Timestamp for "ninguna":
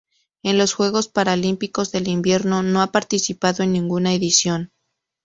3.73-4.15